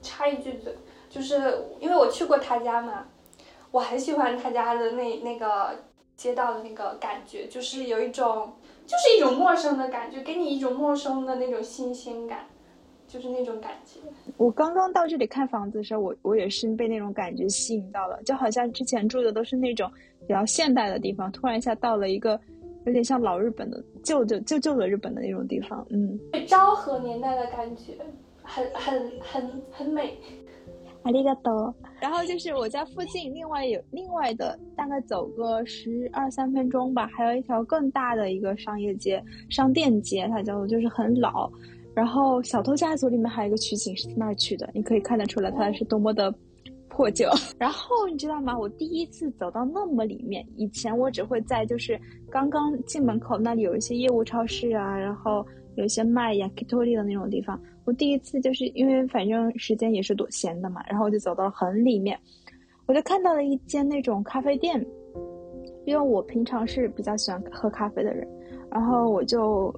[0.02, 0.74] 插一句嘴，
[1.09, 1.37] 就是
[1.81, 3.07] 因为我去过他家嘛，
[3.73, 5.75] 我很喜欢他家的那那个
[6.17, 8.53] 街道的那个感觉，就是有一种，
[8.87, 12.47] 就是一种陌生的感觉，给你一种陌生的那种新鲜感，
[13.09, 13.99] 就是那种感觉。
[14.37, 22.39] 我刚刚到这里看房子的时候，我我也是被那种感觉吸引到了，就好像之前住的都是那种比较现代的地方，突然一下到了一个
[22.85, 27.95] 有点像老日本的旧旧旧旧的日本的那种地方，嗯，昭和年代的感觉。
[28.45, 30.19] 很很很很美，
[31.03, 31.75] 阿里嘎多。
[32.01, 41.51] 然后就是我家附近，另外有另外的，大概走个十二三分钟吧，还有一条更大的一个商业街、商店街，它叫做就是很老。
[41.95, 46.35] 然后《小偷家族》里面还有一个取景是那儿取的，你可以看得出来它是多么的
[46.88, 47.29] 破旧。
[47.59, 48.59] 然后你知道吗？
[48.59, 57.61] 我第一次走到那么里面，以前我只会在就是刚刚进门口那里有一些业务超市啊，然后有一些卖 yakitori 的那种地方。
[57.85, 62.18] 我第一次就是因为反正时间也是多闲的嘛，然后我就走到了很里面，
[62.87, 64.85] 我就看到了一间那种咖啡店，
[65.85, 68.27] 因为我平常是比较喜欢喝咖啡的人，
[68.71, 69.75] 然后我就。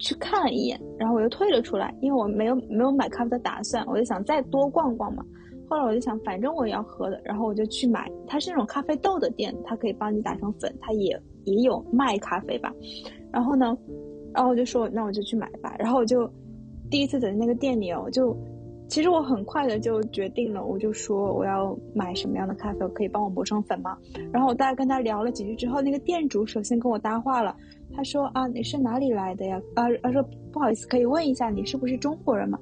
[0.00, 5.24] 去看了一眼，然后我又退了出来，因为我没有没有买咖啡的打算，我就想再多逛逛嘛。
[5.68, 8.08] 后来我就想，反正我也要喝的，然后我就去买。
[8.24, 12.72] 它是那种咖啡豆的店，它可以帮你打成粉，它也也有卖咖啡吧。
[13.32, 13.76] 然后呢，
[14.32, 15.74] 然后我就说，那我就去买吧。
[15.80, 16.30] 然后我就
[16.90, 18.36] 第一次在那个店里哦，就
[18.88, 23.96] 其实我很快的就决定了，我就说我要买什么样的咖啡，可以帮我磨成粉吗？
[24.32, 27.54] 然后我大概跟他聊了几句之后，那个店主首先跟我搭话了。
[27.94, 29.60] 他说啊，你是哪里来的呀？
[29.74, 30.22] 啊，他说
[30.52, 32.58] 不好意思，可以问一下你是不是中国人吗？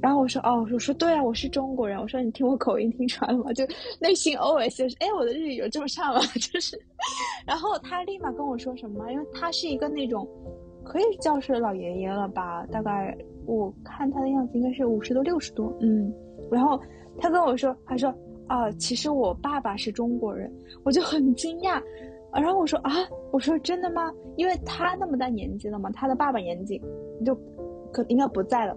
[0.00, 1.98] 然后我说哦，我说对啊，我是中国人。
[2.00, 3.52] 我说你听我口音听出来了吗？
[3.52, 3.66] 就
[4.00, 6.20] 内心 OS 就是哎，我的日语有这么差吗？
[6.40, 6.78] 就是，
[7.46, 9.10] 然后他立马跟我说什么？
[9.12, 10.26] 因为他是一个那种
[10.90, 12.66] 可以叫是老爷爷了吧？
[12.66, 16.12] 大概我看他的样子应该是五十多六十多，嗯。
[16.50, 16.80] 然后
[17.16, 18.12] 他跟我说，他说
[18.48, 21.80] 啊，其实我爸爸是中国人，我就很惊讶。
[22.32, 22.90] 然后我说啊，
[23.30, 24.12] 我说真的吗？
[24.34, 26.82] 因为他那么大年纪了嘛，他的爸爸年纪
[27.24, 27.38] 就
[27.92, 28.76] 可应该不在了。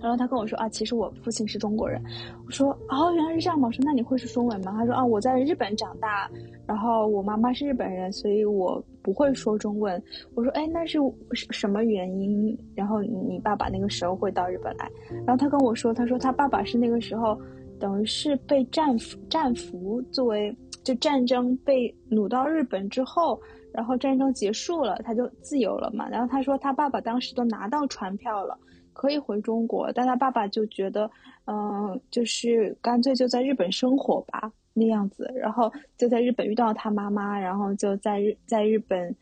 [0.00, 2.02] 然后他跟我说啊，其实我父亲是中国人。
[2.46, 3.68] 我说哦，原来是这样吗？
[3.68, 4.72] 我说那你会说中文吗？
[4.78, 6.26] 他说啊，我在日本长大，
[6.66, 10.02] 然后我妈妈是日本人，所以我不会说中文。
[10.34, 10.98] 我说哎，那是
[11.30, 12.58] 什么原因？
[12.74, 14.90] 然后你爸爸那个时候会到日本来？
[15.24, 17.38] 然后他跟我说，他说他爸爸是那个时候
[17.78, 20.52] 等于是被战俘战俘作为。
[20.82, 23.40] 就战争被掳到日本之后，
[23.72, 26.06] 然后战争结束了，他就自由了嘛。
[26.10, 28.54] 然后他说他爸爸当时都拿到船票了，
[28.92, 31.10] 可以回中国，但他爸爸就觉得，
[31.46, 35.30] 嗯，就是干脆就在日本生活吧那样子。
[35.34, 39.14] 然后就在日本遇到他妈妈，然后就在日在日本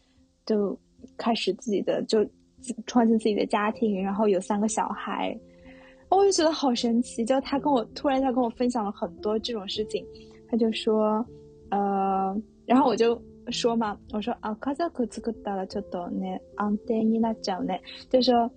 [0.45, 0.77] 就
[1.17, 2.27] 开始自己的就
[2.87, 5.39] 创建自己的家庭，然后有三个小孩。
[6.09, 10.05] 我就觉得好神奇，就他跟我突然他跟我分享了很多这种事情，
[10.49, 11.25] 他就说。
[11.71, 12.37] 呃，
[12.67, 17.73] 然后我就说嘛，我说啊，卡扎克兹克达了就多呢，安定伊那讲呢，
[18.11, 18.51] 就说，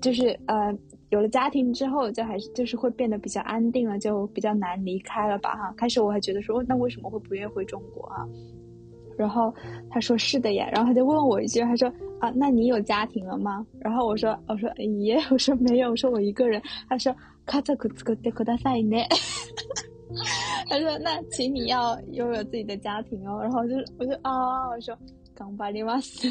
[0.00, 0.74] 就是呃，
[1.14, 5.72] 有了家庭之后，就还是就是会变得比较安定了，就比较难离开了吧哈。
[5.76, 8.26] 开始我还觉得说，那为什么会不愿意回中国啊？
[9.16, 9.54] 然后
[9.88, 13.64] 他说是的呀，然后他就问我一句，他说啊，那你有家庭了吗？
[13.78, 14.68] 然后我说我说
[15.04, 16.60] 耶，我说没有，我说我一个人。
[16.88, 17.14] 他说
[17.46, 18.96] 卡扎克兹克德克达塞呢。
[20.68, 24.96] 他说：“那请你要拥有自己的家庭哦。”然后就是我就啊，我说
[25.34, 26.28] ：“刚巴里马斯，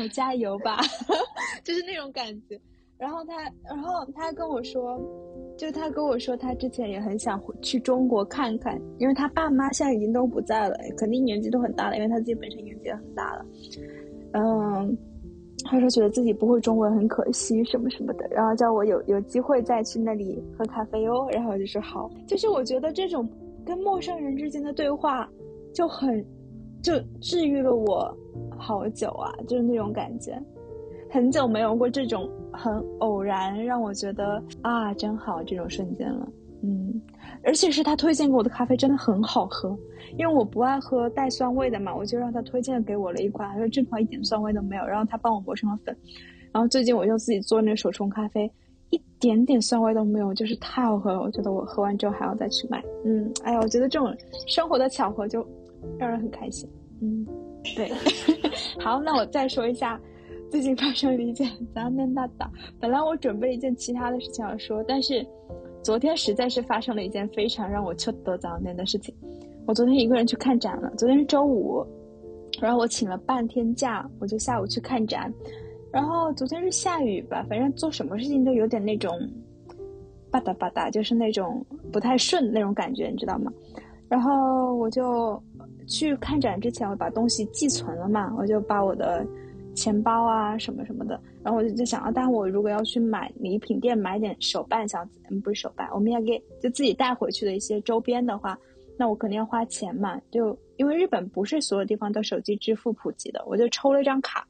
[0.00, 0.78] 我加油吧，
[1.64, 2.58] 就是那种感觉。”
[2.98, 5.00] 然后他，然后他跟我说，
[5.56, 13.46] 就他跟我说，他之前也很想去中国看看，因为他爸妈现在已经都不在了，肯定年纪都很大了，因为他自己本身年纪也很大了，
[14.32, 14.98] 嗯。
[15.64, 21.28] 他说觉得自己不会中文很可惜什么什么的，然后叫我有有机会再去那里喝咖啡哦。
[21.32, 22.08] 然后我就说好。
[22.28, 23.28] 就是我觉得这种
[23.66, 25.28] 跟陌生人之间的对话
[25.74, 26.24] 就很
[26.80, 28.16] 就治愈了我
[28.56, 30.40] 好久啊，就是那种感觉，
[31.10, 36.28] 很久没有过这种很偶然让我觉得啊真好这种瞬间了。
[36.60, 37.00] 嗯，
[37.44, 39.78] 而且是他推荐给我的咖啡真的很好喝，
[40.16, 45.96] 因为我不爱喝带酸味的嘛，我就让他推荐给我了一款，他说这款一点酸味都没有，然后他帮我磨成了粉，
[46.52, 48.50] 然后最近我就自己做那个手冲咖啡，
[48.90, 52.82] 一点点酸味都没有，就是太好喝了，我觉得我喝完之后还要再去买。
[53.04, 54.12] 嗯，哎呀，我觉得这种
[54.48, 55.46] 生活的巧合就
[55.96, 56.68] 让人很开心。
[57.00, 57.24] 嗯，
[57.76, 57.92] 对，
[58.82, 60.00] 好，那我再说一下
[60.50, 65.26] 最近发生了一件咱们大大， 本来我准备一件其他的事情要说，但是。
[65.80, 69.14] 昨天实在是发生了一件非常让我糗得早念的事情。
[69.64, 70.92] 我昨天一个人去看展了。
[70.98, 71.86] 昨天是周五，
[72.60, 75.32] 然后我请了半天假，我就下午去看展。
[75.92, 79.10] 然后昨天是下雨吧，反正做什么事情都有点那种
[80.32, 83.50] 吧嗒吧嗒，就是那种不太顺那种感觉，你知道吗？
[84.08, 85.40] 然后我就
[85.86, 89.24] 去看展之前，我把东西寄存了嘛，我就把我的。
[89.78, 98.58] 钱包啊，什么什么的，然后我就在想啊，但我如果要去买礼品店买点手办，想嗯不是手办，我们要给就自己带回去的一些周边的话，
[98.98, 100.20] 那我肯定要花钱嘛。
[100.32, 104.44] 就因为日本不是所有地方都手机支付普及的，我就抽了一张卡，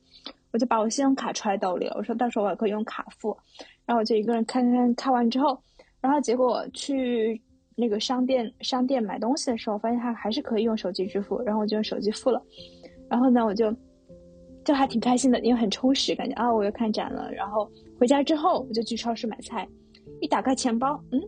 [0.51, 1.95] 我就把我信用卡揣兜里了。
[1.99, 3.37] 我说到时候我也可以用卡付，
[3.85, 5.63] 然后我就一个人看看看完之后，
[6.01, 7.39] 然后结果去
[7.77, 12.43] 那个商店商店买东西的时候，发现他还是可以用手机支付，然后我就用手机付了，
[13.11, 13.71] 然后呢我就。
[14.69, 17.67] 就还挺开心的，因为很充实，感觉啊，我又看展了，然后
[17.99, 19.67] 回家之后，我就去超市买菜，
[20.21, 21.19] 一打开钱包，嗯，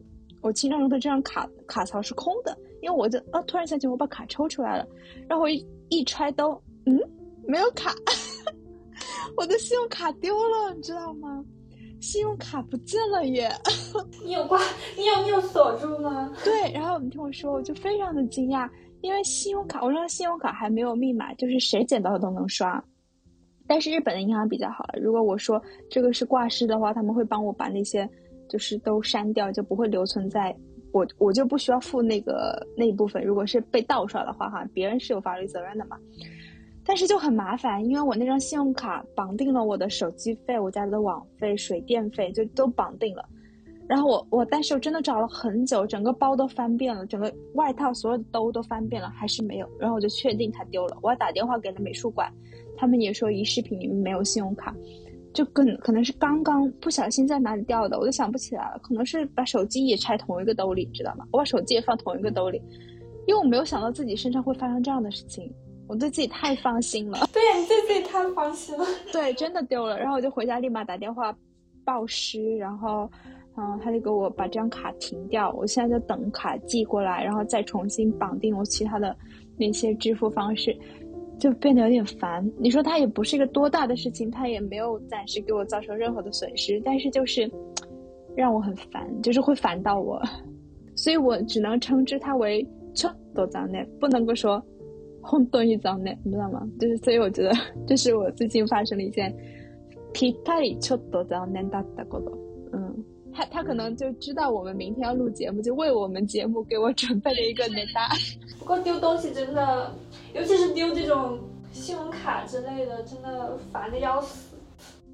[0.42, 4.86] 我清账中的这张卡卡槽是空的，因为我就啊，突然想起我把卡抽出来了，
[5.26, 7.00] 然后我一一揣兜，嗯，
[7.48, 7.94] 没有卡，
[9.38, 11.42] 我的信用卡丢了，你知道吗？
[11.98, 13.50] 信用卡不见了耶！
[14.22, 14.60] 你有挂？
[14.98, 16.30] 你有你有锁住吗？
[16.44, 18.68] 对，然后你听我说，我就非常的惊讶，
[19.00, 22.84] 因为信用卡，我说信用卡还没有密码，就是谁捡到的都能刷。
[23.70, 28.08] 但是日本的银行比较好，如果我说这个是挂失的话，他们会帮我把那些
[28.48, 30.52] 就是都删掉，就不会留存在
[30.92, 33.24] 我，我就不需要付那个那一部分。
[33.24, 35.96] 如果是被盗刷的话，哈，别人是有法律责任的嘛。
[36.84, 43.24] 但是就很麻烦，因为我那张信用卡绑定了我的手机费、我家的网费、水电费，就都绑定了。
[43.86, 49.68] 然后我我，但是我真的找了很久，整个包都翻遍了，整个外套所有的兜都翻遍了，还是没有。
[49.78, 52.32] 然后我就确定它丢了，我还打电话给了美术馆，
[52.80, 54.74] 他们也说遗失品里面没有信用卡，
[55.34, 58.80] 就跟可能是刚刚不小心在哪里掉的，我都想不起来了。
[58.82, 61.26] 可能是把手机也揣同一个兜里，知道吗？
[61.30, 62.56] 我把手机也放同一个兜里，
[63.26, 65.52] 因为我没有想到自己身上会发生这样的事情。
[65.86, 68.84] 我对自己太放心了，对呀，你对自己太放心了。
[69.12, 71.36] 对，真的丢了，然后我就回家立马打电话
[71.84, 73.10] 报失，然后，
[73.56, 75.50] 嗯，他就给我把这张卡停掉。
[75.52, 79.16] 我现在就等卡寄过来，然后再重新绑定我其他的
[79.58, 80.78] 那些支付方式，
[81.39, 82.49] 就变得有点烦。
[82.59, 87.49] 你说它也不是一个多大的事情，它也没有暂时给我造成任何的损失，但是就是
[88.35, 90.21] 让我很烦，就是会烦到我，
[90.95, 94.63] 所以我只能称之它为车多脏呢，不能够说。
[95.27, 96.61] 轰动一张呢，你知道吗？
[96.79, 97.51] 就是，所以我觉得
[97.87, 99.35] 这是我最近发生了一件
[100.13, 102.31] 皮太ちょっと残念だったこと。
[102.73, 103.03] 嗯，
[103.40, 108.10] 他他可能就知道我们明天要录节目，就为我们节目给我准备了一个ネタ。
[108.60, 109.94] 不过丢东西真的，
[110.34, 111.38] 尤其是丢这种
[111.72, 114.54] 信用卡之类的，真的烦的要死。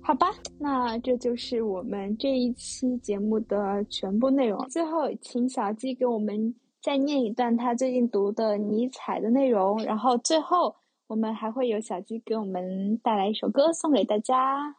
[0.03, 0.27] 好吧，
[0.59, 4.59] 那这就是我们这一期节目的全部内容。
[4.69, 6.55] 最后，请小鸡给我们。
[6.83, 10.77] 再念一段他最近读的尼采的内容，然后最后
[11.09, 14.77] 我们还会有小鸡给我们带来一首歌送给大家。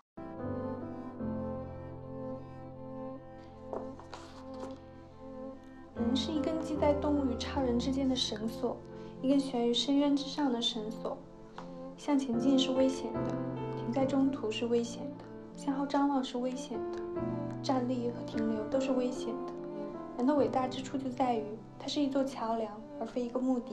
[5.99, 8.77] 人是一根系在动物与超人之间的绳索，
[9.21, 11.17] 一根悬于深渊之上的绳索。
[11.97, 13.31] 向前进是危险的，
[13.77, 15.25] 停在中途是危险的，
[15.55, 16.99] 向后张望是危险的，
[17.61, 19.53] 站立和停留都是危险的。
[20.17, 21.43] 人的伟大之处就在于。
[21.79, 23.71] 它是一座桥梁，而非一个目的。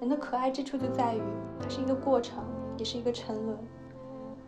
[0.00, 1.20] 人的可爱之处就在于，
[1.60, 2.42] 它是一个过程，
[2.78, 3.56] 也是一个沉沦。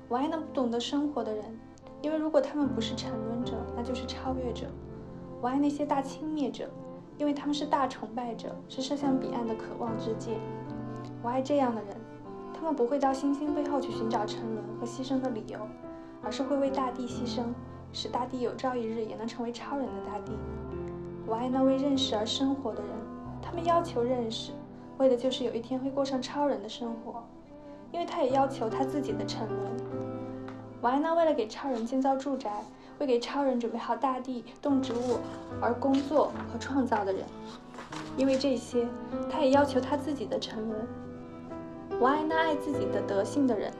[0.08, 1.44] 我爱那不懂得生活的人，
[2.00, 4.66] 因为如果他们不是沉沦者，那就是超越者。
[5.42, 6.68] 我爱那些大轻蔑者，
[7.18, 10.38] 因为他们是大崇拜者，是射向彼岸的渴望之箭。
[11.22, 11.96] 我爱这样的人，
[12.54, 15.58] 他们不会到星星背后去寻找沉沦和牺牲的理由，
[16.22, 17.42] 而是会为大地牺牲，
[17.92, 20.32] 使大地有朝一日也能成为超人的大地。
[21.26, 22.90] 我爱那为认识而生活的人，
[23.42, 24.52] 他们要求认识，
[24.98, 27.22] 为的就是有一天会过上超人的生活，
[27.90, 29.58] 因为他也要求他自己的沉沦。
[30.80, 32.62] 我爱那为了给超人建造住宅，
[32.98, 35.18] 为给超人准备好大地、动植物
[35.60, 37.24] 而工作和创造的人，
[38.16, 38.86] 因为这些，
[39.30, 40.86] 他也要求他自己的沉沦。
[42.00, 43.72] 我爱那爱自己的德性的人，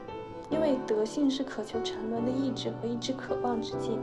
[0.51, 3.99] 因为德性是渴求沉沦的意志和一支渴望之箭。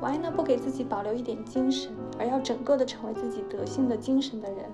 [0.00, 4.64] 我爱那不给自己保留一点精神，而要整个的成为自己德性的精神的人，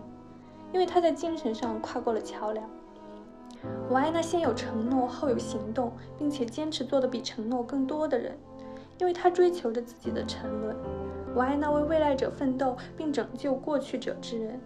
[0.73, 2.69] 因为他在精神上跨过了桥梁。
[3.89, 8.37] 我爱那先有承诺后有行动，并且坚持做的比承诺更多的人，
[8.99, 10.77] 因为他追求着自己的沉沦。
[11.35, 14.61] 我爱那为未来者奋斗并拯救过去者之人，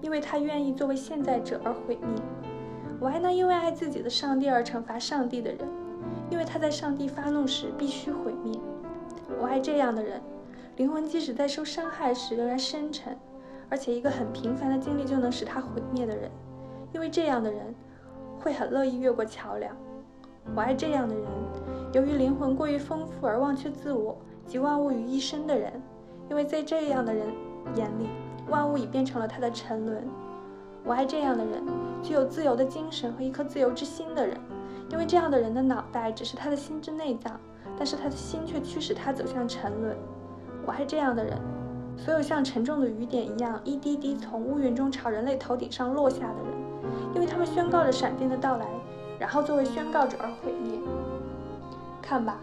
[0.00, 2.22] 因为他愿意作为现在者而毁灭。
[3.00, 5.66] 我爱那因为爱自己的上帝而惩罚上帝的人，
[6.30, 8.52] 因为他在上帝发怒时必须毁灭。
[9.40, 10.20] 我爱这样的人，
[10.76, 13.16] 灵魂即使在受伤害时仍然深沉，
[13.70, 16.30] 而且一个很平凡的经历就能使他毁灭的人，
[16.92, 17.74] 因为这样的人
[18.38, 19.74] 会很乐意越过桥梁。
[20.54, 21.24] 我爱这样的人，
[21.92, 24.16] 由于灵魂过于丰富而忘却自我
[24.46, 25.72] 及万物于一身的人，
[26.30, 27.26] 因为在这样的人
[27.74, 28.08] 眼里，
[28.48, 30.02] 万物已变成了他的沉沦。
[30.84, 31.62] 我爱这样的人，
[32.02, 34.36] 具有自由的精神和一颗自由之心的人，
[34.90, 37.38] 因为这样的人的脑袋只是他的心之内脏。
[37.78, 39.96] 但是他的心却驱使他走向沉沦。
[40.66, 41.40] 我爱这样的人，
[41.96, 48.66] 所有像沉重的雨点一样一滴滴从乌云中朝人类头顶上落下的人，因为他们宣告着闪电的到来，
[49.18, 50.78] 然后作为宣告者而毁灭。
[52.02, 52.38] 看吧，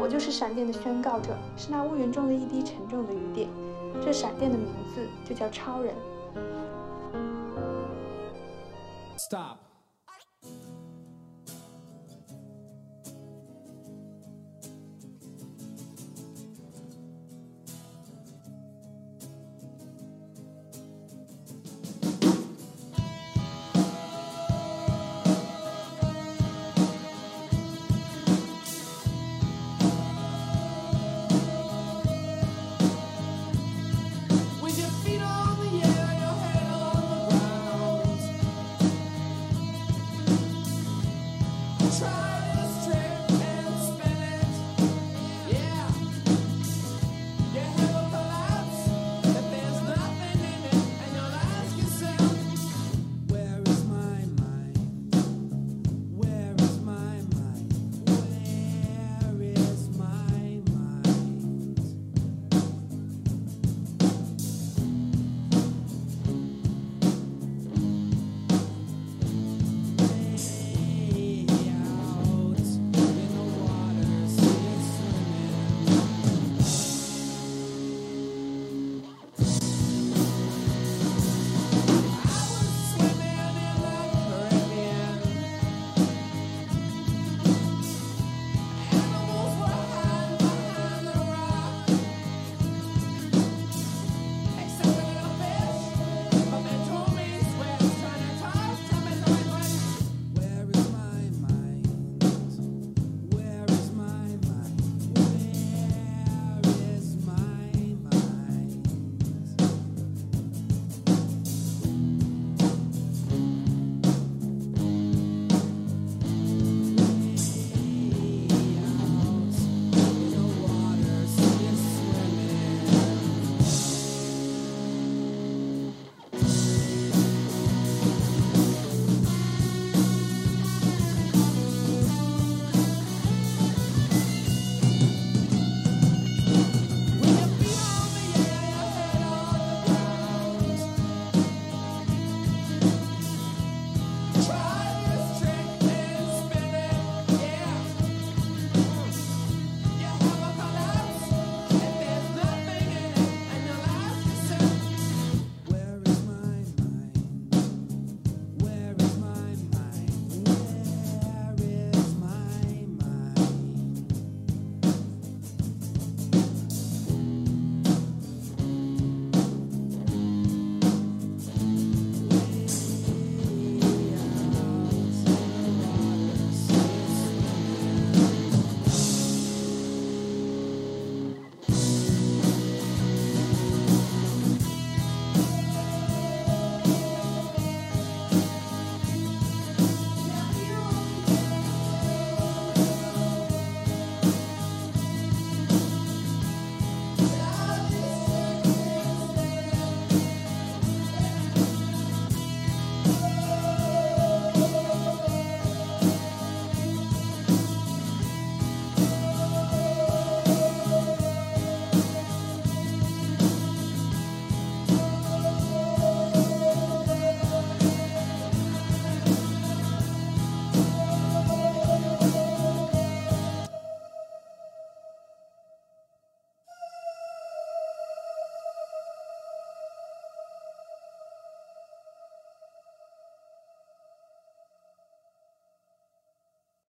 [0.00, 3.48] 我就是闪电的宣告者，是那乌云中的一滴沉重的雨点。
[4.02, 5.94] 这闪电的名字就叫超人。
[9.18, 9.58] Stop。